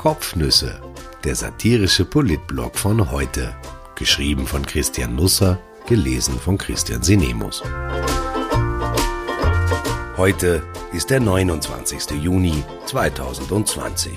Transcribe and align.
Kopfnüsse, 0.00 0.80
der 1.24 1.34
satirische 1.34 2.06
Politblog 2.06 2.78
von 2.78 3.10
heute. 3.10 3.54
Geschrieben 3.96 4.46
von 4.46 4.64
Christian 4.64 5.14
Nusser, 5.14 5.58
gelesen 5.86 6.40
von 6.40 6.56
Christian 6.56 7.02
Sinemus. 7.02 7.62
Heute 10.16 10.62
ist 10.94 11.10
der 11.10 11.20
29. 11.20 12.12
Juni 12.12 12.64
2020. 12.86 14.12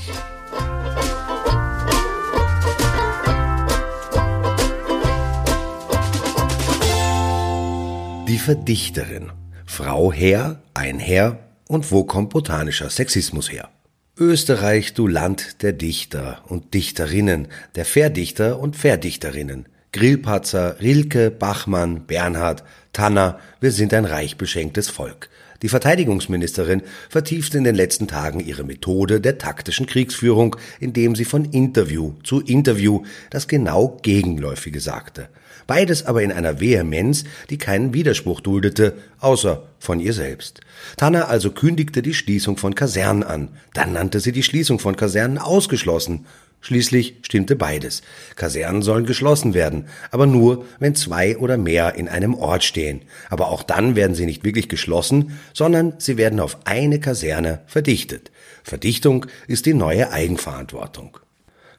Die 8.29 8.39
Verdichterin. 8.39 9.34
Frau 9.66 10.13
her, 10.13 10.61
ein 10.73 11.00
Herr 11.00 11.39
und 11.67 11.91
wo 11.91 12.05
kommt 12.05 12.30
botanischer 12.30 12.89
Sexismus 12.89 13.52
her? 13.52 13.73
Österreich, 14.20 14.94
du 14.94 15.08
Land 15.08 15.63
der 15.63 15.73
Dichter 15.73 16.44
und 16.48 16.76
Dichterinnen, 16.76 17.48
der 17.73 17.84
Verdichter 17.84 18.59
und 18.59 18.76
Verdichterinnen. 18.76 19.66
Grillpatzer, 19.91 20.80
Rilke, 20.80 21.31
Bachmann, 21.31 22.05
Bernhard, 22.05 22.63
Tanner, 22.94 23.39
wir 23.59 23.72
sind 23.72 23.91
ein 23.91 24.05
reich 24.05 24.38
beschenktes 24.38 24.88
Volk. 24.89 25.30
Die 25.63 25.70
Verteidigungsministerin 25.70 26.84
vertiefte 27.09 27.58
in 27.58 27.63
den 27.63 27.73
letzten 27.73 28.08
Tagen 28.08 28.39
ihre 28.39 28.63
Methode 28.63 29.20
der 29.20 29.39
taktischen 29.39 29.88
Kriegsführung, 29.88 30.58
indem 30.80 31.16
sie 31.16 31.25
von 31.25 31.45
Interview 31.45 32.14
zu 32.23 32.41
Interview 32.41 33.02
das 33.31 33.48
genau 33.48 33.98
Gegenläufige 34.03 34.80
sagte. 34.80 35.30
Beides 35.67 36.05
aber 36.05 36.22
in 36.22 36.31
einer 36.31 36.59
Vehemenz, 36.59 37.23
die 37.49 37.58
keinen 37.58 37.94
Widerspruch 37.94 38.41
duldete, 38.41 38.95
außer 39.20 39.63
von 39.80 39.99
ihr 39.99 40.13
selbst. 40.13 40.62
Tanner 40.97 41.30
also 41.30 41.52
kündigte 41.52 42.02
die 42.02 42.14
Schließung 42.14 42.58
von 42.58 42.75
Kasernen 42.75 43.23
an, 43.23 43.50
dann 43.73 43.94
nannte 43.94 44.19
sie 44.19 44.31
die 44.31 44.44
Schließung 44.44 44.80
von 44.80 44.95
Kasernen 44.95 45.38
ausgeschlossen. 45.38 46.25
Schließlich 46.64 47.17
stimmte 47.23 47.58
beides. 47.58 48.03
Kasernen 48.38 48.84
sollen 48.84 49.06
geschlossen 49.06 49.53
werden, 49.53 49.88
aber 50.11 50.28
nur, 50.28 50.66
wenn 50.80 50.95
zwei 50.95 51.38
oder 51.38 51.58
mehr 51.58 51.95
in 51.95 52.08
einem 52.08 52.36
Ort 52.36 52.64
stehen. 52.64 53.02
Aber 53.30 53.50
auch 53.50 53.64
dann 53.64 53.97
werden 53.97 54.16
sie 54.16 54.25
nicht 54.25 54.45
wirklich 54.45 54.69
geschlossen, 54.69 55.38
sondern 55.53 55.95
sie 55.97 56.16
werden 56.16 56.39
auf 56.39 56.59
eine 56.64 57.02
Kaserne 57.02 57.64
verdichtet. 57.66 58.31
Verdichtung 58.64 59.25
ist 59.47 59.66
die 59.66 59.73
neue 59.73 60.11
Eigenverantwortung. 60.11 61.17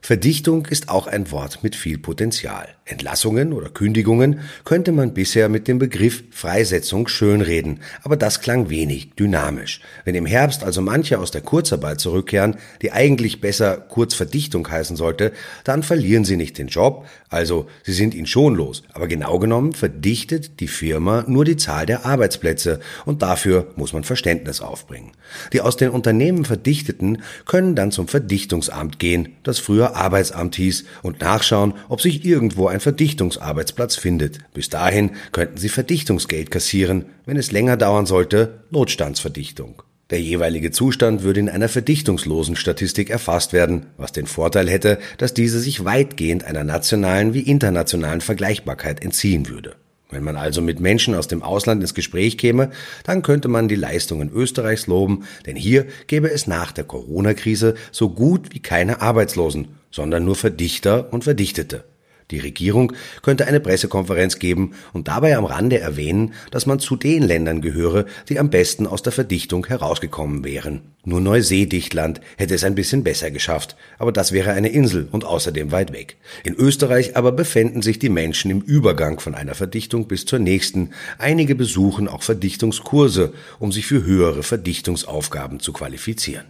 Verdichtung 0.02 0.66
ist 0.66 0.90
auch 0.90 1.06
ein 1.06 1.30
Wort 1.30 1.62
mit 1.62 1.76
viel 1.76 1.96
Potenzial. 1.96 2.68
Entlassungen 2.86 3.54
oder 3.54 3.70
Kündigungen 3.70 4.40
könnte 4.64 4.92
man 4.92 5.14
bisher 5.14 5.48
mit 5.48 5.68
dem 5.68 5.78
Begriff 5.78 6.22
Freisetzung 6.30 7.08
schönreden, 7.08 7.80
aber 8.02 8.16
das 8.16 8.42
klang 8.42 8.68
wenig 8.68 9.14
dynamisch. 9.14 9.80
Wenn 10.04 10.14
im 10.14 10.26
Herbst 10.26 10.62
also 10.62 10.82
manche 10.82 11.18
aus 11.18 11.30
der 11.30 11.40
Kurzarbeit 11.40 12.00
zurückkehren, 12.00 12.56
die 12.82 12.92
eigentlich 12.92 13.40
besser 13.40 13.78
Kurzverdichtung 13.78 14.70
heißen 14.70 14.96
sollte, 14.96 15.32
dann 15.64 15.82
verlieren 15.82 16.26
sie 16.26 16.36
nicht 16.36 16.58
den 16.58 16.68
Job, 16.68 17.06
also 17.30 17.66
sie 17.84 17.94
sind 17.94 18.14
ihn 18.14 18.26
schon 18.26 18.54
los, 18.54 18.82
aber 18.92 19.08
genau 19.08 19.38
genommen 19.38 19.72
verdichtet 19.72 20.60
die 20.60 20.68
Firma 20.68 21.24
nur 21.26 21.46
die 21.46 21.56
Zahl 21.56 21.86
der 21.86 22.04
Arbeitsplätze 22.04 22.80
und 23.06 23.22
dafür 23.22 23.72
muss 23.76 23.94
man 23.94 24.04
Verständnis 24.04 24.60
aufbringen. 24.60 25.12
Die 25.54 25.62
aus 25.62 25.78
den 25.78 25.88
Unternehmen 25.88 26.44
Verdichteten 26.44 27.22
können 27.46 27.74
dann 27.76 27.92
zum 27.92 28.08
Verdichtungsamt 28.08 28.98
gehen, 28.98 29.36
das 29.42 29.58
früher 29.58 29.96
Arbeitsamt 29.96 30.56
hieß, 30.56 30.84
und 31.02 31.20
nachschauen, 31.20 31.74
ob 31.88 32.02
sich 32.02 32.24
irgendwo 32.24 32.73
ein 32.74 32.80
Verdichtungsarbeitsplatz 32.80 33.96
findet. 33.96 34.40
Bis 34.52 34.68
dahin 34.68 35.12
könnten 35.32 35.56
Sie 35.56 35.68
Verdichtungsgeld 35.68 36.50
kassieren, 36.50 37.06
wenn 37.24 37.36
es 37.36 37.52
länger 37.52 37.76
dauern 37.76 38.06
sollte, 38.06 38.60
Notstandsverdichtung. 38.70 39.82
Der 40.10 40.20
jeweilige 40.20 40.70
Zustand 40.70 41.22
würde 41.22 41.40
in 41.40 41.48
einer 41.48 41.70
verdichtungslosen 41.70 42.56
Statistik 42.56 43.08
erfasst 43.08 43.54
werden, 43.54 43.86
was 43.96 44.12
den 44.12 44.26
Vorteil 44.26 44.68
hätte, 44.68 44.98
dass 45.16 45.32
diese 45.32 45.58
sich 45.58 45.86
weitgehend 45.86 46.44
einer 46.44 46.62
nationalen 46.62 47.32
wie 47.32 47.40
internationalen 47.40 48.20
Vergleichbarkeit 48.20 49.02
entziehen 49.02 49.48
würde. 49.48 49.76
Wenn 50.10 50.22
man 50.22 50.36
also 50.36 50.60
mit 50.60 50.78
Menschen 50.78 51.14
aus 51.14 51.26
dem 51.26 51.42
Ausland 51.42 51.80
ins 51.80 51.94
Gespräch 51.94 52.36
käme, 52.36 52.70
dann 53.04 53.22
könnte 53.22 53.48
man 53.48 53.66
die 53.66 53.74
Leistungen 53.74 54.30
Österreichs 54.30 54.86
loben, 54.86 55.24
denn 55.46 55.56
hier 55.56 55.86
gäbe 56.06 56.30
es 56.30 56.46
nach 56.46 56.72
der 56.72 56.84
Corona-Krise 56.84 57.74
so 57.90 58.10
gut 58.10 58.54
wie 58.54 58.60
keine 58.60 59.00
Arbeitslosen, 59.00 59.68
sondern 59.90 60.24
nur 60.24 60.36
Verdichter 60.36 61.12
und 61.12 61.24
Verdichtete. 61.24 61.84
Die 62.30 62.38
Regierung 62.38 62.92
könnte 63.22 63.46
eine 63.46 63.60
Pressekonferenz 63.60 64.38
geben 64.38 64.72
und 64.92 65.08
dabei 65.08 65.36
am 65.36 65.44
Rande 65.44 65.78
erwähnen, 65.78 66.32
dass 66.50 66.64
man 66.64 66.78
zu 66.78 66.96
den 66.96 67.22
Ländern 67.22 67.60
gehöre, 67.60 68.06
die 68.28 68.38
am 68.38 68.50
besten 68.50 68.86
aus 68.86 69.02
der 69.02 69.12
Verdichtung 69.12 69.66
herausgekommen 69.66 70.42
wären. 70.44 70.80
Nur 71.04 71.20
Neuseedichtland 71.20 72.22
hätte 72.38 72.54
es 72.54 72.64
ein 72.64 72.74
bisschen 72.74 73.04
besser 73.04 73.30
geschafft, 73.30 73.76
aber 73.98 74.10
das 74.10 74.32
wäre 74.32 74.52
eine 74.52 74.70
Insel 74.70 75.06
und 75.12 75.24
außerdem 75.24 75.70
weit 75.70 75.92
weg. 75.92 76.16
In 76.44 76.54
Österreich 76.54 77.16
aber 77.16 77.32
befänden 77.32 77.82
sich 77.82 77.98
die 77.98 78.08
Menschen 78.08 78.50
im 78.50 78.62
Übergang 78.62 79.20
von 79.20 79.34
einer 79.34 79.54
Verdichtung 79.54 80.08
bis 80.08 80.24
zur 80.24 80.38
nächsten. 80.38 80.90
Einige 81.18 81.54
besuchen 81.54 82.08
auch 82.08 82.22
Verdichtungskurse, 82.22 83.34
um 83.58 83.70
sich 83.70 83.86
für 83.86 84.02
höhere 84.02 84.42
Verdichtungsaufgaben 84.42 85.60
zu 85.60 85.74
qualifizieren. 85.74 86.46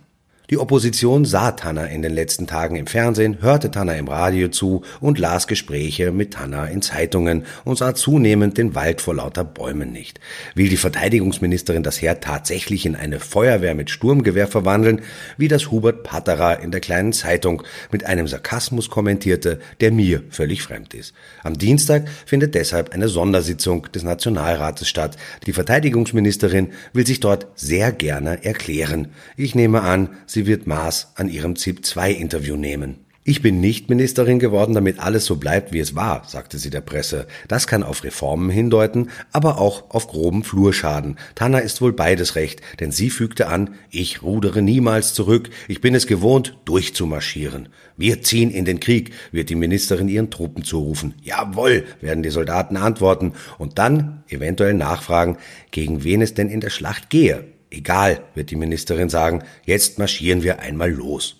Die 0.50 0.58
Opposition 0.58 1.24
sah 1.24 1.52
Tanner 1.52 1.88
in 1.88 2.02
den 2.02 2.12
letzten 2.12 2.46
Tagen 2.46 2.76
im 2.76 2.86
Fernsehen, 2.86 3.40
hörte 3.40 3.70
Tanner 3.70 3.96
im 3.96 4.08
Radio 4.08 4.48
zu 4.48 4.82
und 5.00 5.18
las 5.18 5.46
Gespräche 5.46 6.12
mit 6.12 6.34
Tanner 6.34 6.70
in 6.70 6.82
Zeitungen 6.82 7.46
und 7.64 7.78
sah 7.78 7.94
zunehmend 7.94 8.58
den 8.58 8.74
Wald 8.74 9.00
vor 9.00 9.14
lauter 9.14 9.42
Bäumen 9.42 9.90
nicht. 9.90 10.20
Will 10.54 10.68
die 10.68 10.76
Verteidigungsministerin 10.76 11.82
das 11.82 12.02
Heer 12.02 12.20
tatsächlich 12.20 12.84
in 12.84 12.94
eine 12.94 13.20
Feuerwehr 13.20 13.74
mit 13.74 13.88
Sturmgewehr 13.88 14.46
verwandeln, 14.46 15.00
wie 15.38 15.48
das 15.48 15.70
Hubert 15.70 16.02
Patterer 16.02 16.60
in 16.60 16.72
der 16.72 16.82
kleinen 16.82 17.14
Zeitung 17.14 17.62
mit 17.90 18.04
einem 18.04 18.28
Sarkasmus 18.28 18.90
kommentierte, 18.90 19.60
der 19.80 19.92
mir 19.92 20.24
völlig 20.28 20.62
fremd 20.62 20.92
ist. 20.92 21.14
Am 21.42 21.56
Dienstag 21.56 22.06
findet 22.26 22.54
deshalb 22.54 22.92
eine 22.92 23.08
Sondersitzung 23.08 23.90
des 23.92 24.02
Nationalrates 24.02 24.90
statt. 24.90 25.16
Die 25.46 25.54
Verteidigungsministerin 25.54 26.74
will 26.92 27.06
sich 27.06 27.20
dort 27.20 27.46
sehr 27.54 27.92
gerne 27.92 28.44
erklären. 28.44 29.08
Ich 29.38 29.54
nehme 29.54 29.80
an, 29.80 30.10
sie 30.34 30.46
wird 30.46 30.66
Maß 30.66 31.12
an 31.14 31.28
ihrem 31.28 31.56
ZIP-2-Interview 31.56 32.56
nehmen. 32.56 33.04
Ich 33.26 33.40
bin 33.40 33.58
nicht 33.58 33.88
Ministerin 33.88 34.38
geworden, 34.38 34.74
damit 34.74 34.98
alles 34.98 35.24
so 35.24 35.36
bleibt, 35.36 35.72
wie 35.72 35.78
es 35.78 35.96
war, 35.96 36.24
sagte 36.28 36.58
sie 36.58 36.68
der 36.68 36.82
Presse. 36.82 37.26
Das 37.48 37.66
kann 37.66 37.82
auf 37.82 38.04
Reformen 38.04 38.50
hindeuten, 38.50 39.08
aber 39.32 39.56
auch 39.56 39.88
auf 39.94 40.08
groben 40.08 40.44
Flurschaden. 40.44 41.16
Tanner 41.34 41.62
ist 41.62 41.80
wohl 41.80 41.94
beides 41.94 42.34
recht, 42.34 42.60
denn 42.80 42.92
sie 42.92 43.08
fügte 43.08 43.46
an, 43.46 43.76
ich 43.88 44.22
rudere 44.22 44.60
niemals 44.60 45.14
zurück, 45.14 45.48
ich 45.68 45.80
bin 45.80 45.94
es 45.94 46.06
gewohnt, 46.06 46.58
durchzumarschieren. 46.66 47.70
Wir 47.96 48.20
ziehen 48.20 48.50
in 48.50 48.66
den 48.66 48.78
Krieg, 48.78 49.12
wird 49.32 49.48
die 49.48 49.54
Ministerin 49.54 50.08
ihren 50.08 50.30
Truppen 50.30 50.62
zurufen. 50.62 51.14
Jawohl, 51.22 51.84
werden 52.02 52.22
die 52.22 52.28
Soldaten 52.28 52.76
antworten 52.76 53.32
und 53.56 53.78
dann 53.78 54.22
eventuell 54.28 54.74
nachfragen, 54.74 55.38
gegen 55.70 56.04
wen 56.04 56.20
es 56.20 56.34
denn 56.34 56.50
in 56.50 56.60
der 56.60 56.70
Schlacht 56.70 57.08
gehe. 57.08 57.53
Egal, 57.74 58.20
wird 58.34 58.50
die 58.50 58.56
Ministerin 58.56 59.08
sagen, 59.08 59.42
jetzt 59.64 59.98
marschieren 59.98 60.44
wir 60.44 60.60
einmal 60.60 60.90
los. 60.92 61.36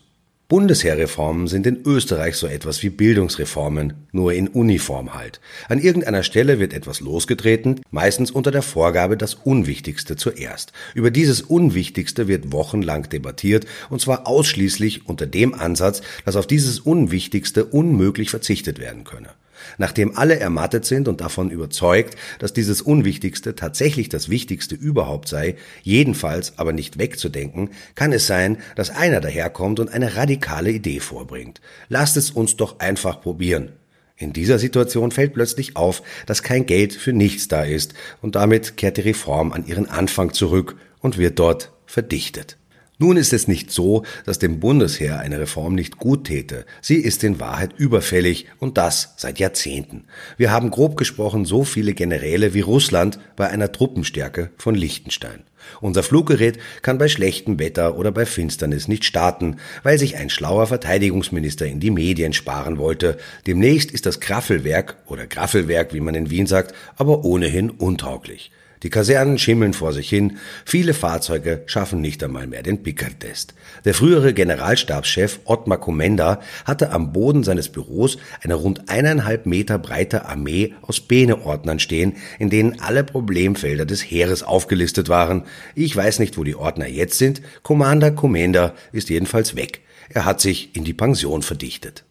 Bundesheerreformen 0.49 1.47
sind 1.47 1.67
in 1.67 1.83
Österreich 1.87 2.37
so 2.37 2.47
etwas 2.47 2.83
wie 2.83 2.91
Bildungsreformen, 2.91 3.95
nur 4.13 4.33
in 4.35 4.49
Uniform 4.49 5.15
halt. 5.15 5.41
An 5.69 5.79
irgendeiner 5.79 6.23
Stelle 6.23 6.59
wird 6.59 6.75
etwas 6.75 7.01
losgetreten, 7.01 7.81
meistens 7.91 8.31
unter 8.31 8.51
der 8.51 8.63
Vorgabe 8.63 9.17
das 9.17 9.35
Unwichtigste 9.35 10.17
zuerst. 10.17 10.73
Über 10.95 11.11
dieses 11.11 11.41
Unwichtigste 11.41 12.29
wird 12.29 12.53
wochenlang 12.53 13.09
debattiert, 13.09 13.65
und 13.91 14.01
zwar 14.01 14.27
ausschließlich 14.27 15.09
unter 15.09 15.27
dem 15.27 15.55
Ansatz, 15.55 16.03
dass 16.25 16.37
auf 16.37 16.47
dieses 16.47 16.81
Unwichtigste 16.81 17.65
unmöglich 17.65 18.29
verzichtet 18.29 18.79
werden 18.81 19.05
könne. 19.05 19.31
Nachdem 19.79 20.17
alle 20.17 20.39
ermattet 20.39 20.85
sind 20.85 21.09
und 21.09 21.21
davon 21.21 21.51
überzeugt, 21.51 22.17
dass 22.39 22.53
dieses 22.53 22.83
Unwichtigste 22.83 23.55
tatsächlich 23.55 24.09
das 24.09 24.29
Wichtigste 24.29 24.75
überhaupt 24.75 25.29
sei, 25.29 25.57
jedenfalls 25.83 26.59
aber 26.59 26.73
nicht 26.73 26.99
wegzudenken, 26.99 27.71
kann 27.95 28.13
es 28.13 28.27
sein, 28.27 28.59
dass 28.77 28.91
einer 28.91 29.21
daherkommt 29.21 29.81
und 29.81 29.91
eine 29.91 30.17
radikale 30.17 30.71
Idee 30.71 31.01
vorbringt. 31.01 31.61
Lasst 31.89 32.17
es 32.17 32.31
uns 32.31 32.57
doch 32.57 32.81
einfach 32.81 33.21
probieren. 33.21 33.73
In 34.17 34.33
dieser 34.33 34.59
Situation 34.59 35.11
fällt 35.11 35.35
plötzlich 35.35 35.77
auf, 35.77 36.03
dass 36.27 36.45
kein 36.45 36.67
Geld 36.67 36.93
für 36.93 37.13
nichts 37.13 37.49
da 37.49 37.65
ist, 37.65 37.95
und 38.23 38.37
damit 38.37 38.77
kehrt 38.77 38.97
die 38.97 39.03
Reform 39.03 39.53
an 39.53 39.67
ihren 39.67 39.89
Anfang 39.89 40.33
zurück 40.33 40.77
und 41.01 41.19
wird 41.19 41.39
dort 41.39 41.73
verdichtet. 41.87 42.57
Nun 42.99 43.17
ist 43.17 43.33
es 43.33 43.49
nicht 43.49 43.73
so, 43.73 44.05
dass 44.25 44.39
dem 44.39 44.61
Bundesheer 44.61 45.19
eine 45.19 45.41
Reform 45.41 45.75
nicht 45.75 45.99
gut 45.99 46.25
täte. 46.27 46.65
Sie 46.81 46.97
ist 46.97 47.25
in 47.25 47.41
Wahrheit 47.41 47.73
überfällig 47.77 48.47
und 48.61 48.79
das 48.79 49.15
seit 49.17 49.41
Jahrzehnten. 49.41 50.05
Wir 50.37 50.53
haben 50.53 50.71
grob 50.71 50.97
gesprochen 50.97 51.45
so 51.45 51.65
viele 51.65 51.93
Generäle 51.93 52.55
wie 52.55 52.61
Russland 52.61 53.19
bei 53.35 53.49
einer 53.49 53.73
Truppenstärke 53.73 54.51
von 54.59 54.77
Liechtenstein. 54.77 55.43
Unser 55.81 56.05
Fluggerät 56.05 56.59
kann 56.83 56.99
bei 56.99 57.09
schlechtem 57.09 57.59
Wetter 57.59 57.97
oder 57.99 58.13
bei 58.13 58.27
Finsternis 58.27 58.87
nicht 58.87 59.05
starten, 59.05 59.57
weil 59.83 59.99
sich 59.99 60.17
ein 60.17 60.31
schlauer 60.31 60.69
Verteidigungsminister 60.69 61.67
in 61.67 61.81
die 61.81 61.91
Medien 61.91 62.33
sparen 62.33 62.79
wollte. 62.79 63.17
Demnächst 63.49 63.91
ist 63.91 64.07
das 64.07 64.21
Graffelwerk 64.21 64.99
oder 65.07 65.27
Graffelwerk, 65.27 65.95
wie 65.95 66.01
man 66.01 66.15
in 66.15 66.31
Wien 66.31 66.47
sagt, 66.47 66.75
aber 66.97 67.25
ohnehin 67.25 67.71
untauglich. 67.71 68.53
Die 68.85 68.91
Kasernen 68.91 69.39
schimmeln 69.39 69.73
vor 69.73 69.95
sich 69.95 70.11
hin, 70.11 70.37
viele 70.67 70.93
Fahrzeuge 70.93 71.63
schaffen 71.65 72.03
nicht 72.03 72.23
einmal 72.23 72.47
mehr 72.47 72.63
den 72.63 72.83
Pickertest. 72.83 73.55
Der 73.87 73.95
frühere 73.95 74.35
Generalstabschef 74.35 75.41
Ottmar 75.47 75.81
Komenda 75.81 76.41
hatte 76.67 76.91
am 76.91 77.15
Boden 77.15 77.45
seines 77.45 77.71
Büros 77.71 78.19
eine 78.43 78.57
rund 78.57 78.91
eineinhalb 78.91 79.47
Meter 79.47 79.79
breite 79.79 80.27
Armee 80.27 80.75
aus 80.83 81.01
Bene-Ordnern 81.01 81.79
stehen, 81.79 82.17
in 82.39 82.51
denen 82.51 82.79
alle 82.81 83.05
Problemfelder 83.05 83.87
des 83.87 84.03
Heeres 84.03 84.43
aufgelistet 84.43 85.09
waren. 85.09 85.45
Ich 85.75 85.97
weiß 85.97 86.19
nicht, 86.19 86.37
wo 86.37 86.45
die 86.45 86.55
Ordner 86.55 86.87
jetzt 86.87 87.17
sind, 87.17 87.41
Commander 87.63 88.11
Komenda 88.11 88.75
ist 88.93 89.09
jedenfalls 89.09 89.57
weg. 89.57 89.81
Er 90.11 90.27
hat 90.27 90.43
sich 90.43 90.77
in 90.77 90.85
die 90.85 90.93
Pension 90.93 91.41
verdichtet. 91.41 92.05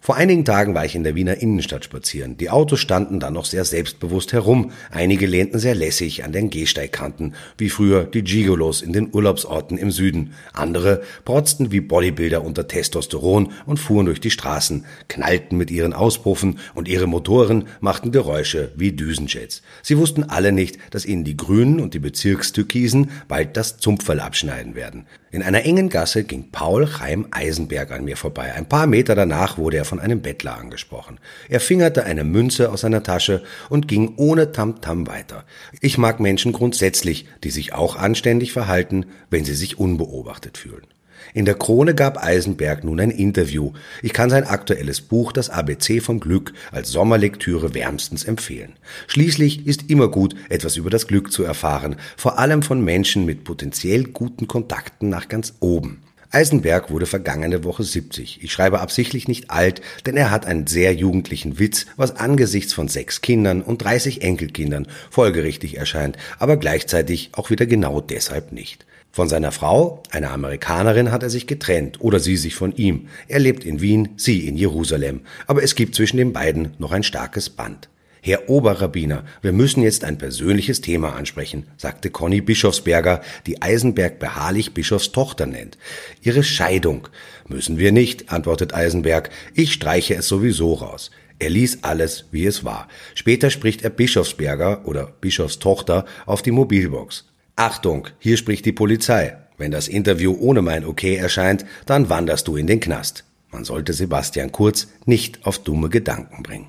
Vor 0.00 0.14
einigen 0.14 0.44
Tagen 0.44 0.72
war 0.72 0.84
ich 0.84 0.94
in 0.94 1.02
der 1.02 1.16
Wiener 1.16 1.38
Innenstadt 1.38 1.84
spazieren. 1.84 2.36
Die 2.36 2.48
Autos 2.48 2.78
standen 2.78 3.18
da 3.18 3.32
noch 3.32 3.44
sehr 3.44 3.64
selbstbewusst 3.64 4.32
herum. 4.32 4.70
Einige 4.92 5.26
lehnten 5.26 5.58
sehr 5.58 5.74
lässig 5.74 6.22
an 6.22 6.30
den 6.30 6.48
Gehsteigkanten, 6.48 7.34
wie 7.58 7.70
früher 7.70 8.04
die 8.04 8.22
Gigolos 8.22 8.82
in 8.82 8.92
den 8.92 9.12
Urlaubsorten 9.12 9.76
im 9.76 9.90
Süden. 9.90 10.34
Andere 10.52 11.02
protzten 11.24 11.72
wie 11.72 11.80
Bodybuilder 11.80 12.44
unter 12.44 12.68
Testosteron 12.68 13.52
und 13.64 13.78
fuhren 13.78 14.06
durch 14.06 14.20
die 14.20 14.30
Straßen, 14.30 14.84
knallten 15.08 15.58
mit 15.58 15.72
ihren 15.72 15.92
Auspuffen 15.92 16.60
und 16.74 16.86
ihre 16.86 17.08
Motoren 17.08 17.66
machten 17.80 18.12
Geräusche 18.12 18.70
wie 18.76 18.92
Düsenjets. 18.92 19.62
Sie 19.82 19.98
wussten 19.98 20.22
alle 20.22 20.52
nicht, 20.52 20.78
dass 20.92 21.04
ihnen 21.04 21.24
die 21.24 21.36
Grünen 21.36 21.80
und 21.80 21.94
die 21.94 21.98
Bezirkstürkisen 21.98 23.10
bald 23.26 23.56
das 23.56 23.78
Zumpferl 23.78 24.20
abschneiden 24.20 24.76
werden. 24.76 25.06
In 25.36 25.42
einer 25.42 25.66
engen 25.66 25.90
Gasse 25.90 26.24
ging 26.24 26.50
Paul 26.50 26.86
Chaim 26.86 27.26
Eisenberg 27.30 27.90
an 27.90 28.06
mir 28.06 28.16
vorbei. 28.16 28.54
Ein 28.54 28.70
paar 28.70 28.86
Meter 28.86 29.14
danach 29.14 29.58
wurde 29.58 29.76
er 29.76 29.84
von 29.84 30.00
einem 30.00 30.22
Bettler 30.22 30.56
angesprochen. 30.56 31.20
Er 31.50 31.60
fingerte 31.60 32.04
eine 32.04 32.24
Münze 32.24 32.72
aus 32.72 32.80
seiner 32.80 33.02
Tasche 33.02 33.42
und 33.68 33.86
ging 33.86 34.14
ohne 34.16 34.52
Tamtam 34.52 35.02
-Tam 35.02 35.08
weiter. 35.08 35.44
Ich 35.82 35.98
mag 35.98 36.20
Menschen 36.20 36.52
grundsätzlich, 36.52 37.26
die 37.44 37.50
sich 37.50 37.74
auch 37.74 37.96
anständig 37.96 38.54
verhalten, 38.54 39.04
wenn 39.28 39.44
sie 39.44 39.54
sich 39.54 39.78
unbeobachtet 39.78 40.56
fühlen. 40.56 40.86
In 41.34 41.44
der 41.44 41.54
Krone 41.54 41.94
gab 41.94 42.22
Eisenberg 42.22 42.84
nun 42.84 43.00
ein 43.00 43.10
Interview. 43.10 43.72
Ich 44.02 44.12
kann 44.12 44.30
sein 44.30 44.44
aktuelles 44.44 45.00
Buch 45.00 45.32
Das 45.32 45.50
ABC 45.50 46.00
vom 46.00 46.20
Glück 46.20 46.52
als 46.72 46.90
Sommerlektüre 46.90 47.74
wärmstens 47.74 48.24
empfehlen. 48.24 48.74
Schließlich 49.06 49.66
ist 49.66 49.90
immer 49.90 50.08
gut, 50.08 50.34
etwas 50.48 50.76
über 50.76 50.90
das 50.90 51.06
Glück 51.06 51.32
zu 51.32 51.44
erfahren, 51.44 51.96
vor 52.16 52.38
allem 52.38 52.62
von 52.62 52.82
Menschen 52.82 53.24
mit 53.24 53.44
potenziell 53.44 54.04
guten 54.04 54.46
Kontakten 54.48 55.08
nach 55.08 55.28
ganz 55.28 55.54
oben. 55.60 56.02
Eisenberg 56.30 56.90
wurde 56.90 57.06
vergangene 57.06 57.64
Woche 57.64 57.82
70. 57.82 58.42
Ich 58.42 58.52
schreibe 58.52 58.80
absichtlich 58.80 59.28
nicht 59.28 59.50
alt, 59.50 59.80
denn 60.04 60.16
er 60.16 60.30
hat 60.30 60.44
einen 60.44 60.66
sehr 60.66 60.94
jugendlichen 60.94 61.58
Witz, 61.58 61.86
was 61.96 62.16
angesichts 62.16 62.72
von 62.72 62.88
sechs 62.88 63.20
Kindern 63.20 63.62
und 63.62 63.82
30 63.82 64.22
Enkelkindern 64.22 64.86
folgerichtig 65.10 65.76
erscheint, 65.78 66.16
aber 66.38 66.56
gleichzeitig 66.56 67.30
auch 67.32 67.50
wieder 67.50 67.66
genau 67.66 68.00
deshalb 68.00 68.52
nicht. 68.52 68.86
Von 69.16 69.30
seiner 69.30 69.50
Frau, 69.50 70.02
einer 70.10 70.30
Amerikanerin, 70.30 71.10
hat 71.10 71.22
er 71.22 71.30
sich 71.30 71.46
getrennt 71.46 72.02
oder 72.02 72.20
sie 72.20 72.36
sich 72.36 72.54
von 72.54 72.76
ihm. 72.76 73.08
Er 73.28 73.38
lebt 73.38 73.64
in 73.64 73.80
Wien, 73.80 74.10
sie 74.18 74.46
in 74.46 74.58
Jerusalem. 74.58 75.22
Aber 75.46 75.62
es 75.62 75.74
gibt 75.74 75.94
zwischen 75.94 76.18
den 76.18 76.34
beiden 76.34 76.74
noch 76.76 76.92
ein 76.92 77.02
starkes 77.02 77.48
Band. 77.48 77.88
Herr 78.20 78.50
Oberrabbiner, 78.50 79.24
wir 79.40 79.54
müssen 79.54 79.82
jetzt 79.82 80.04
ein 80.04 80.18
persönliches 80.18 80.82
Thema 80.82 81.16
ansprechen, 81.16 81.64
sagte 81.78 82.10
Conny 82.10 82.42
Bischofsberger, 82.42 83.22
die 83.46 83.62
Eisenberg 83.62 84.18
beharrlich 84.18 84.74
Bischofs 84.74 85.12
Tochter 85.12 85.46
nennt. 85.46 85.78
Ihre 86.20 86.42
Scheidung. 86.42 87.08
Müssen 87.48 87.78
wir 87.78 87.92
nicht, 87.92 88.30
antwortet 88.30 88.74
Eisenberg. 88.74 89.30
Ich 89.54 89.72
streiche 89.72 90.14
es 90.14 90.28
sowieso 90.28 90.74
raus. 90.74 91.10
Er 91.38 91.48
ließ 91.48 91.78
alles, 91.84 92.26
wie 92.32 92.44
es 92.44 92.64
war. 92.64 92.86
Später 93.14 93.48
spricht 93.48 93.80
er 93.80 93.88
Bischofsberger 93.88 94.86
oder 94.86 95.10
Bischofs 95.22 95.58
Tochter 95.58 96.04
auf 96.26 96.42
die 96.42 96.50
Mobilbox. 96.50 97.24
Achtung, 97.56 98.08
hier 98.18 98.36
spricht 98.36 98.66
die 98.66 98.72
Polizei. 98.72 99.38
Wenn 99.56 99.70
das 99.70 99.88
Interview 99.88 100.36
ohne 100.38 100.60
mein 100.60 100.84
Okay 100.84 101.16
erscheint, 101.16 101.64
dann 101.86 102.10
wanderst 102.10 102.46
du 102.48 102.56
in 102.56 102.66
den 102.66 102.80
Knast. 102.80 103.24
Man 103.50 103.64
sollte 103.64 103.94
Sebastian 103.94 104.52
Kurz 104.52 104.88
nicht 105.06 105.46
auf 105.46 105.58
dumme 105.58 105.88
Gedanken 105.88 106.42
bringen. 106.42 106.68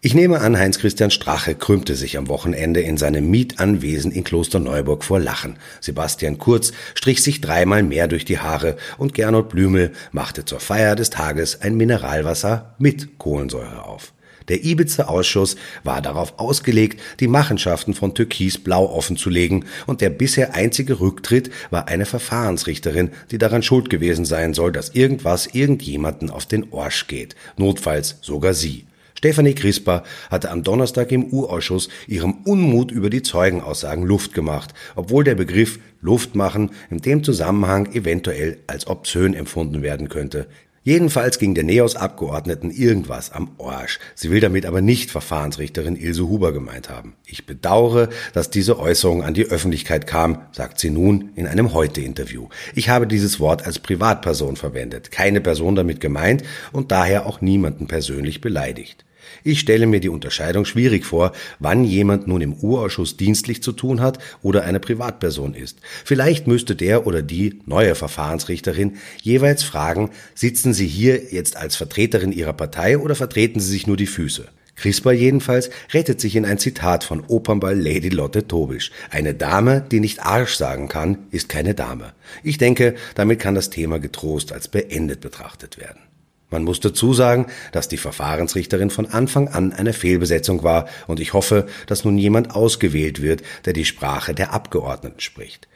Ich 0.00 0.14
nehme 0.14 0.40
an, 0.40 0.58
Heinz-Christian 0.58 1.12
Strache 1.12 1.54
krümmte 1.54 1.94
sich 1.94 2.18
am 2.18 2.28
Wochenende 2.28 2.80
in 2.80 2.96
seinem 2.96 3.30
Mietanwesen 3.30 4.10
in 4.10 4.24
Klosterneuburg 4.24 5.04
vor 5.04 5.20
Lachen. 5.20 5.56
Sebastian 5.80 6.38
Kurz 6.38 6.72
strich 6.94 7.22
sich 7.22 7.40
dreimal 7.40 7.84
mehr 7.84 8.08
durch 8.08 8.24
die 8.24 8.40
Haare 8.40 8.76
und 8.98 9.14
Gernot 9.14 9.48
Blümel 9.50 9.92
machte 10.10 10.44
zur 10.44 10.58
Feier 10.58 10.96
des 10.96 11.10
Tages 11.10 11.60
ein 11.60 11.76
Mineralwasser 11.76 12.74
mit 12.78 13.18
Kohlensäure 13.18 13.84
auf. 13.84 14.12
Der 14.48 14.64
Ibiza-Ausschuss 14.64 15.56
war 15.84 16.00
darauf 16.00 16.38
ausgelegt, 16.38 17.00
die 17.20 17.28
Machenschaften 17.28 17.94
von 17.94 18.14
Türkis 18.14 18.58
Blau 18.58 18.86
offenzulegen, 18.86 19.64
und 19.86 20.00
der 20.00 20.10
bisher 20.10 20.54
einzige 20.54 21.00
Rücktritt 21.00 21.50
war 21.70 21.88
eine 21.88 22.06
Verfahrensrichterin, 22.06 23.10
die 23.30 23.38
daran 23.38 23.62
schuld 23.62 23.90
gewesen 23.90 24.24
sein 24.24 24.54
soll, 24.54 24.72
dass 24.72 24.90
irgendwas 24.90 25.46
irgendjemanden 25.48 26.30
auf 26.30 26.46
den 26.46 26.72
Orsch 26.72 27.06
geht, 27.06 27.34
notfalls 27.56 28.18
sogar 28.22 28.54
sie. 28.54 28.86
Stefanie 29.16 29.54
Crispa 29.54 30.04
hatte 30.30 30.50
am 30.50 30.62
Donnerstag 30.62 31.10
im 31.10 31.32
U-Ausschuss 31.32 31.88
ihrem 32.06 32.34
Unmut 32.44 32.90
über 32.90 33.08
die 33.08 33.22
Zeugenaussagen 33.22 34.04
Luft 34.04 34.34
gemacht, 34.34 34.74
obwohl 34.94 35.24
der 35.24 35.34
Begriff 35.34 35.78
Luft 36.02 36.34
machen 36.34 36.70
in 36.90 36.98
dem 36.98 37.24
Zusammenhang 37.24 37.92
eventuell 37.94 38.58
als 38.66 38.86
obszön 38.86 39.32
empfunden 39.32 39.80
werden 39.80 40.10
könnte. 40.10 40.46
Jedenfalls 40.86 41.40
ging 41.40 41.56
der 41.56 41.64
Neos-Abgeordneten 41.64 42.70
irgendwas 42.70 43.32
am 43.32 43.50
Orsch. 43.58 43.98
Sie 44.14 44.30
will 44.30 44.38
damit 44.38 44.66
aber 44.66 44.80
nicht 44.80 45.10
Verfahrensrichterin 45.10 45.96
Ilse 45.96 46.28
Huber 46.28 46.52
gemeint 46.52 46.90
haben. 46.90 47.16
Ich 47.26 47.44
bedauere, 47.44 48.08
dass 48.34 48.50
diese 48.50 48.78
Äußerung 48.78 49.24
an 49.24 49.34
die 49.34 49.46
Öffentlichkeit 49.46 50.06
kam, 50.06 50.42
sagt 50.52 50.78
sie 50.78 50.90
nun 50.90 51.32
in 51.34 51.48
einem 51.48 51.74
Heute-Interview. 51.74 52.46
Ich 52.76 52.88
habe 52.88 53.08
dieses 53.08 53.40
Wort 53.40 53.66
als 53.66 53.80
Privatperson 53.80 54.54
verwendet, 54.54 55.10
keine 55.10 55.40
Person 55.40 55.74
damit 55.74 56.00
gemeint 56.00 56.44
und 56.70 56.92
daher 56.92 57.26
auch 57.26 57.40
niemanden 57.40 57.88
persönlich 57.88 58.40
beleidigt. 58.40 59.04
Ich 59.44 59.60
stelle 59.60 59.86
mir 59.86 60.00
die 60.00 60.08
Unterscheidung 60.08 60.64
schwierig 60.64 61.04
vor, 61.04 61.32
wann 61.58 61.84
jemand 61.84 62.26
nun 62.26 62.40
im 62.40 62.54
Urausschuss 62.54 63.16
dienstlich 63.16 63.62
zu 63.62 63.72
tun 63.72 64.00
hat 64.00 64.18
oder 64.42 64.64
eine 64.64 64.80
Privatperson 64.80 65.54
ist. 65.54 65.78
Vielleicht 66.04 66.46
müsste 66.46 66.76
der 66.76 67.06
oder 67.06 67.22
die 67.22 67.60
neue 67.66 67.94
Verfahrensrichterin 67.94 68.96
jeweils 69.22 69.62
fragen, 69.62 70.10
sitzen 70.34 70.74
Sie 70.74 70.86
hier 70.86 71.32
jetzt 71.32 71.56
als 71.56 71.76
Vertreterin 71.76 72.32
Ihrer 72.32 72.52
Partei 72.52 72.98
oder 72.98 73.14
vertreten 73.14 73.60
Sie 73.60 73.70
sich 73.70 73.86
nur 73.86 73.96
die 73.96 74.06
Füße? 74.06 74.46
Crispa 74.76 75.10
jedenfalls 75.10 75.70
rettet 75.92 76.20
sich 76.20 76.36
in 76.36 76.44
ein 76.44 76.58
Zitat 76.58 77.02
von 77.02 77.24
Opernball 77.26 77.78
Lady 77.78 78.10
Lotte 78.10 78.46
Tobisch. 78.46 78.92
Eine 79.10 79.34
Dame, 79.34 79.84
die 79.90 80.00
nicht 80.00 80.20
Arsch 80.20 80.54
sagen 80.54 80.88
kann, 80.88 81.26
ist 81.30 81.48
keine 81.48 81.74
Dame. 81.74 82.12
Ich 82.42 82.58
denke, 82.58 82.94
damit 83.14 83.40
kann 83.40 83.54
das 83.54 83.70
Thema 83.70 83.98
getrost 83.98 84.52
als 84.52 84.68
beendet 84.68 85.22
betrachtet 85.22 85.78
werden. 85.78 86.05
Man 86.50 86.62
muss 86.62 86.80
dazu 86.80 87.12
sagen, 87.12 87.46
dass 87.72 87.88
die 87.88 87.96
Verfahrensrichterin 87.96 88.90
von 88.90 89.06
Anfang 89.06 89.48
an 89.48 89.72
eine 89.72 89.92
Fehlbesetzung 89.92 90.62
war 90.62 90.86
und 91.06 91.18
ich 91.18 91.32
hoffe, 91.32 91.66
dass 91.86 92.04
nun 92.04 92.18
jemand 92.18 92.54
ausgewählt 92.54 93.20
wird, 93.20 93.42
der 93.64 93.72
die 93.72 93.84
Sprache 93.84 94.32
der 94.34 94.52
Abgeordneten 94.52 95.20
spricht. 95.20 95.68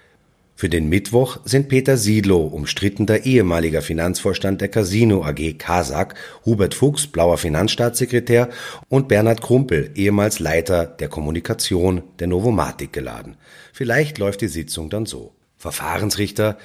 Für 0.60 0.68
den 0.68 0.90
Mittwoch 0.90 1.38
sind 1.46 1.70
Peter 1.70 1.96
Siedlow, 1.96 2.42
umstrittener 2.46 3.24
ehemaliger 3.24 3.80
Finanzvorstand 3.80 4.60
der 4.60 4.68
Casino 4.68 5.24
AG 5.24 5.54
Kasak, 5.56 6.14
Hubert 6.44 6.74
Fuchs, 6.74 7.06
blauer 7.06 7.38
Finanzstaatssekretär 7.38 8.50
und 8.90 9.08
Bernhard 9.08 9.40
Krumpel, 9.40 9.90
ehemals 9.94 10.38
Leiter 10.38 10.84
der 10.84 11.08
Kommunikation 11.08 12.02
der 12.18 12.26
Novomatic 12.26 12.92
geladen. 12.92 13.38
Vielleicht 13.72 14.18
läuft 14.18 14.42
die 14.42 14.48
Sitzung 14.48 14.90
dann 14.90 15.06
so. 15.06 15.32
Verfahrensrichter, 15.56 16.58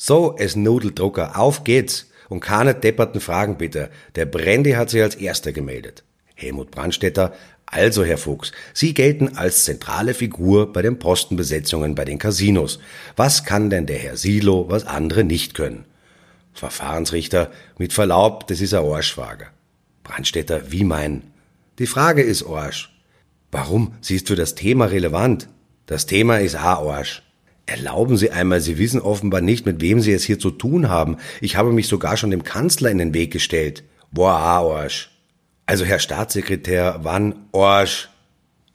so, 0.00 0.36
es 0.38 0.54
Nudeldrucker, 0.54 1.36
auf 1.38 1.64
geht's! 1.64 2.06
Und 2.28 2.40
keine 2.40 2.74
depperten 2.74 3.20
Fragen 3.20 3.58
bitte. 3.58 3.90
Der 4.14 4.26
Brandy 4.26 4.72
hat 4.72 4.90
sich 4.90 5.02
als 5.02 5.16
erster 5.16 5.52
gemeldet. 5.52 6.04
Helmut 6.36 6.70
Brandstetter, 6.70 7.32
also 7.66 8.04
Herr 8.04 8.18
Fuchs, 8.18 8.52
Sie 8.72 8.94
gelten 8.94 9.36
als 9.36 9.64
zentrale 9.64 10.14
Figur 10.14 10.72
bei 10.72 10.82
den 10.82 11.00
Postenbesetzungen 11.00 11.96
bei 11.96 12.04
den 12.04 12.18
Casinos. 12.18 12.78
Was 13.16 13.44
kann 13.44 13.70
denn 13.70 13.86
der 13.86 13.98
Herr 13.98 14.16
Silo, 14.16 14.66
was 14.68 14.86
andere 14.86 15.24
nicht 15.24 15.54
können? 15.54 15.84
Verfahrensrichter, 16.52 17.50
mit 17.76 17.92
Verlaub, 17.92 18.46
das 18.46 18.60
ist 18.60 18.74
ein 18.74 18.84
Arschfrage. 18.84 19.48
Brandstetter, 20.04 20.70
wie 20.70 20.84
meinen? 20.84 21.32
Die 21.80 21.86
Frage 21.86 22.22
ist 22.22 22.46
Arsch. 22.46 22.96
Warum? 23.50 23.94
Sie 24.00 24.14
ist 24.14 24.28
für 24.28 24.36
das 24.36 24.54
Thema 24.54 24.86
relevant. 24.86 25.48
Das 25.86 26.06
Thema 26.06 26.38
ist 26.38 26.56
auch 26.56 26.88
Arsch. 26.92 27.22
Erlauben 27.68 28.16
Sie 28.16 28.30
einmal, 28.30 28.62
Sie 28.62 28.78
wissen 28.78 28.98
offenbar 29.00 29.42
nicht, 29.42 29.66
mit 29.66 29.82
wem 29.82 30.00
Sie 30.00 30.12
es 30.12 30.24
hier 30.24 30.38
zu 30.38 30.50
tun 30.50 30.88
haben. 30.88 31.18
Ich 31.42 31.56
habe 31.56 31.70
mich 31.70 31.86
sogar 31.86 32.16
schon 32.16 32.30
dem 32.30 32.42
Kanzler 32.42 32.90
in 32.90 32.96
den 32.96 33.12
Weg 33.12 33.30
gestellt. 33.30 33.84
Boah, 34.10 34.32
Arsch. 34.32 35.10
Also 35.66 35.84
Herr 35.84 35.98
Staatssekretär, 35.98 37.00
wann 37.02 37.34
Arsch? 37.52 38.08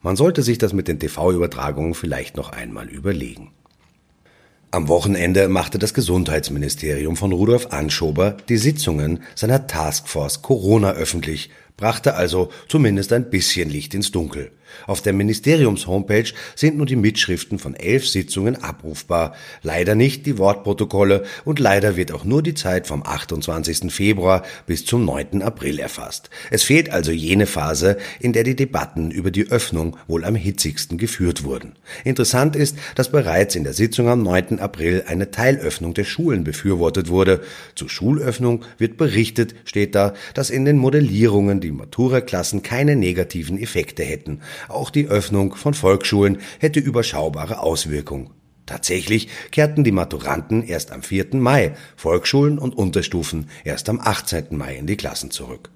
Man 0.01 0.15
sollte 0.15 0.43
sich 0.43 0.59
das 0.59 0.73
mit 0.73 0.87
den 0.87 0.99
TV-Übertragungen 0.99 1.95
vielleicht 1.95 2.37
noch 2.37 2.51
einmal 2.51 2.87
überlegen. 2.87 3.51
Am 4.69 4.87
Wochenende 4.87 5.47
machte 5.47 5.79
das 5.79 5.95
Gesundheitsministerium 5.95 7.15
von 7.15 7.31
Rudolf 7.31 7.67
Anschober 7.71 8.37
die 8.47 8.57
Sitzungen 8.57 9.23
seiner 9.33 9.65
Taskforce 9.65 10.43
Corona 10.43 10.91
öffentlich. 10.91 11.49
Brachte 11.77 12.15
also 12.15 12.49
zumindest 12.67 13.13
ein 13.13 13.29
bisschen 13.29 13.69
Licht 13.69 13.93
ins 13.93 14.11
Dunkel. 14.11 14.51
Auf 14.87 15.01
der 15.01 15.13
Ministeriums-Homepage 15.13 16.31
sind 16.55 16.77
nun 16.77 16.87
die 16.87 16.95
Mitschriften 16.95 17.59
von 17.59 17.75
elf 17.75 18.07
Sitzungen 18.07 18.61
abrufbar, 18.61 19.35
leider 19.61 19.95
nicht 19.95 20.25
die 20.25 20.37
Wortprotokolle 20.37 21.23
und 21.45 21.59
leider 21.59 21.95
wird 21.95 22.11
auch 22.11 22.25
nur 22.25 22.43
die 22.43 22.53
Zeit 22.53 22.87
vom 22.87 23.03
28. 23.03 23.91
Februar 23.93 24.43
bis 24.65 24.85
zum 24.85 25.05
9. 25.05 25.41
April 25.41 25.79
erfasst. 25.79 26.29
Es 26.51 26.63
fehlt 26.63 26.89
also 26.89 27.11
jene 27.11 27.45
Phase, 27.45 27.97
in 28.19 28.33
der 28.33 28.43
die 28.43 28.55
Debatten 28.55 29.11
über 29.11 29.31
die 29.31 29.49
Öffnung 29.49 29.97
wohl 30.07 30.25
am 30.25 30.35
hitzigsten 30.35 30.97
geführt 30.97 31.43
wurden. 31.43 31.73
Interessant 32.03 32.55
ist, 32.55 32.77
dass 32.95 33.11
bereits 33.11 33.55
in 33.55 33.63
der 33.63 33.73
Sitzung 33.73 34.09
am 34.09 34.23
9. 34.23 34.59
April 34.59 35.03
eine 35.07 35.31
Teilöffnung 35.31 35.93
der 35.93 36.03
Schulen 36.03 36.43
befürwortet 36.43 37.09
wurde. 37.09 37.41
Zur 37.75 37.89
Schulöffnung 37.89 38.63
wird 38.77 38.97
berichtet, 38.97 39.55
steht 39.65 39.95
da, 39.95 40.13
dass 40.33 40.49
in 40.49 40.65
den 40.65 40.77
Modellierungen 40.77 41.59
die 41.59 41.71
Matura-Klassen 41.73 42.63
keine 42.63 42.95
negativen 42.95 43.57
Effekte 43.57 44.03
hätten. 44.03 44.41
Auch 44.69 44.89
die 44.89 45.07
Öffnung 45.07 45.55
von 45.55 45.73
Volksschulen 45.73 46.39
hätte 46.59 46.79
überschaubare 46.79 47.59
Auswirkungen. 47.59 48.29
Tatsächlich 48.65 49.27
kehrten 49.51 49.83
die 49.83 49.91
Maturanten 49.91 50.63
erst 50.63 50.91
am 50.91 51.03
4. 51.03 51.35
Mai, 51.35 51.73
Volksschulen 51.97 52.57
und 52.57 52.77
Unterstufen 52.77 53.49
erst 53.65 53.89
am 53.89 53.99
18. 53.99 54.55
Mai 54.57 54.75
in 54.77 54.87
die 54.87 54.95
Klassen 54.95 55.31
zurück. 55.31 55.72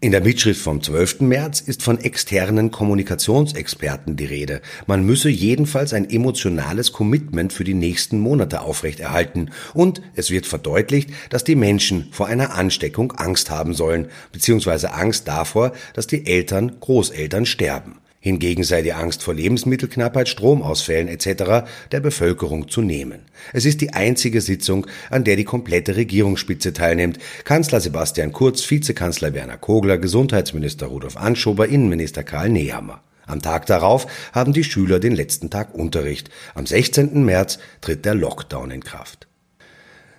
In 0.00 0.12
der 0.12 0.20
Mitschrift 0.20 0.60
vom 0.60 0.80
12. 0.80 1.22
März 1.22 1.60
ist 1.60 1.82
von 1.82 1.98
externen 1.98 2.70
Kommunikationsexperten 2.70 4.14
die 4.14 4.26
Rede. 4.26 4.60
Man 4.86 5.02
müsse 5.04 5.28
jedenfalls 5.28 5.92
ein 5.92 6.08
emotionales 6.08 6.92
Commitment 6.92 7.52
für 7.52 7.64
die 7.64 7.74
nächsten 7.74 8.20
Monate 8.20 8.60
aufrechterhalten 8.60 9.50
und 9.74 10.00
es 10.14 10.30
wird 10.30 10.46
verdeutlicht, 10.46 11.10
dass 11.30 11.42
die 11.42 11.56
Menschen 11.56 12.12
vor 12.12 12.28
einer 12.28 12.54
Ansteckung 12.54 13.10
Angst 13.10 13.50
haben 13.50 13.74
sollen, 13.74 14.06
beziehungsweise 14.30 14.92
Angst 14.92 15.26
davor, 15.26 15.72
dass 15.94 16.06
die 16.06 16.26
Eltern, 16.26 16.78
Großeltern 16.78 17.44
sterben. 17.44 17.96
Hingegen 18.20 18.64
sei 18.64 18.82
die 18.82 18.92
Angst 18.92 19.22
vor 19.22 19.34
Lebensmittelknappheit, 19.34 20.28
Stromausfällen 20.28 21.06
etc. 21.06 21.68
der 21.92 22.00
Bevölkerung 22.00 22.68
zu 22.68 22.82
nehmen. 22.82 23.20
Es 23.52 23.64
ist 23.64 23.80
die 23.80 23.92
einzige 23.92 24.40
Sitzung, 24.40 24.86
an 25.08 25.22
der 25.22 25.36
die 25.36 25.44
komplette 25.44 25.94
Regierungsspitze 25.94 26.72
teilnimmt. 26.72 27.18
Kanzler 27.44 27.80
Sebastian 27.80 28.32
Kurz, 28.32 28.68
Vizekanzler 28.68 29.34
Werner 29.34 29.56
Kogler, 29.56 29.98
Gesundheitsminister 29.98 30.86
Rudolf 30.86 31.16
Anschober, 31.16 31.68
Innenminister 31.68 32.24
Karl 32.24 32.48
Nehammer. 32.48 33.02
Am 33.26 33.40
Tag 33.40 33.66
darauf 33.66 34.06
haben 34.32 34.52
die 34.52 34.64
Schüler 34.64 34.98
den 34.98 35.14
letzten 35.14 35.50
Tag 35.50 35.74
Unterricht. 35.74 36.30
Am 36.54 36.66
16. 36.66 37.24
März 37.24 37.58
tritt 37.82 38.04
der 38.04 38.14
Lockdown 38.14 38.70
in 38.70 38.82
Kraft. 38.82 39.27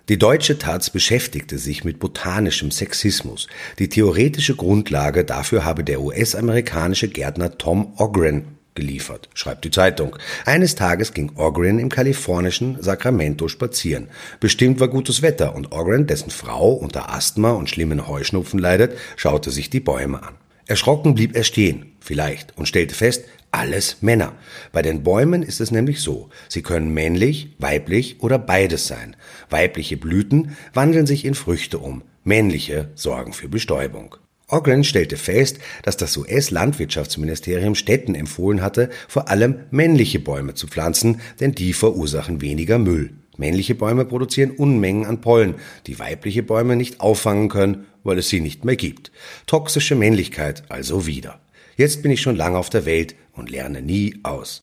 Die 0.08 0.18
deutsche 0.18 0.58
Taz 0.58 0.90
beschäftigte 0.90 1.58
sich 1.58 1.84
mit 1.84 1.98
botanischem 1.98 2.70
Sexismus. 2.70 3.46
Die 3.78 3.88
theoretische 3.88 4.56
Grundlage 4.56 5.24
dafür 5.24 5.64
habe 5.64 5.84
der 5.84 6.00
US-amerikanische 6.00 7.08
Gärtner 7.08 7.58
Tom 7.58 7.92
Ogren 7.96 8.56
geliefert, 8.74 9.28
schreibt 9.34 9.64
die 9.64 9.70
Zeitung. 9.70 10.16
Eines 10.46 10.74
Tages 10.74 11.12
ging 11.12 11.32
Ogren 11.36 11.78
im 11.78 11.90
kalifornischen 11.90 12.82
Sacramento 12.82 13.48
spazieren. 13.48 14.08
Bestimmt 14.40 14.80
war 14.80 14.88
gutes 14.88 15.22
Wetter 15.22 15.54
und 15.54 15.72
Ogren, 15.72 16.06
dessen 16.06 16.30
Frau 16.30 16.72
unter 16.72 17.12
Asthma 17.12 17.52
und 17.52 17.68
schlimmen 17.68 18.08
Heuschnupfen 18.08 18.58
leidet, 18.58 18.96
schaute 19.16 19.50
sich 19.50 19.70
die 19.70 19.80
Bäume 19.80 20.22
an. 20.22 20.34
Erschrocken 20.66 21.14
blieb 21.14 21.34
er 21.34 21.42
stehen, 21.44 21.92
vielleicht, 22.00 22.56
und 22.56 22.68
stellte 22.68 22.94
fest, 22.94 23.24
alles 23.52 24.02
Männer. 24.02 24.34
Bei 24.72 24.82
den 24.82 25.02
Bäumen 25.02 25.42
ist 25.42 25.60
es 25.60 25.70
nämlich 25.70 26.00
so, 26.00 26.28
sie 26.48 26.62
können 26.62 26.94
männlich, 26.94 27.54
weiblich 27.58 28.20
oder 28.20 28.38
beides 28.38 28.86
sein. 28.86 29.16
Weibliche 29.48 29.96
Blüten 29.96 30.56
wandeln 30.72 31.06
sich 31.06 31.24
in 31.24 31.34
Früchte 31.34 31.78
um, 31.78 32.02
männliche 32.24 32.90
sorgen 32.94 33.32
für 33.32 33.48
Bestäubung. 33.48 34.16
Ogren 34.48 34.82
stellte 34.82 35.16
fest, 35.16 35.58
dass 35.82 35.96
das 35.96 36.16
US-Landwirtschaftsministerium 36.16 37.76
Städten 37.76 38.14
empfohlen 38.14 38.62
hatte, 38.62 38.90
vor 39.06 39.28
allem 39.28 39.60
männliche 39.70 40.18
Bäume 40.18 40.54
zu 40.54 40.66
pflanzen, 40.66 41.20
denn 41.38 41.52
die 41.52 41.72
verursachen 41.72 42.40
weniger 42.40 42.78
Müll. 42.78 43.12
Männliche 43.36 43.74
Bäume 43.74 44.04
produzieren 44.04 44.50
Unmengen 44.50 45.06
an 45.06 45.20
Pollen, 45.20 45.54
die 45.86 45.98
weibliche 45.98 46.42
Bäume 46.42 46.76
nicht 46.76 47.00
auffangen 47.00 47.48
können, 47.48 47.86
weil 48.02 48.18
es 48.18 48.28
sie 48.28 48.40
nicht 48.40 48.64
mehr 48.64 48.76
gibt. 48.76 49.12
Toxische 49.46 49.94
Männlichkeit 49.94 50.64
also 50.68 51.06
wieder. 51.06 51.40
Jetzt 51.80 52.02
bin 52.02 52.10
ich 52.10 52.20
schon 52.20 52.36
lange 52.36 52.58
auf 52.58 52.68
der 52.68 52.84
Welt 52.84 53.14
und 53.32 53.48
lerne 53.48 53.80
nie 53.80 54.20
aus. 54.22 54.60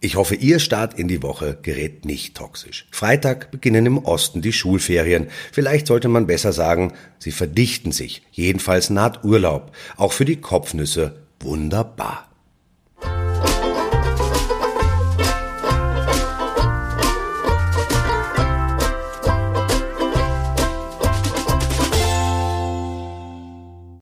Ich 0.00 0.16
hoffe, 0.16 0.34
Ihr 0.34 0.58
Start 0.58 0.98
in 0.98 1.06
die 1.06 1.22
Woche 1.22 1.56
gerät 1.62 2.04
nicht 2.04 2.36
toxisch. 2.36 2.88
Freitag 2.90 3.52
beginnen 3.52 3.86
im 3.86 3.98
Osten 3.98 4.42
die 4.42 4.52
Schulferien. 4.52 5.28
Vielleicht 5.52 5.86
sollte 5.86 6.08
man 6.08 6.26
besser 6.26 6.52
sagen, 6.52 6.94
sie 7.20 7.30
verdichten 7.30 7.92
sich. 7.92 8.22
Jedenfalls 8.32 8.90
naht 8.90 9.22
Urlaub. 9.22 9.70
Auch 9.96 10.12
für 10.12 10.24
die 10.24 10.40
Kopfnüsse 10.40 11.28
wunderbar. 11.38 12.31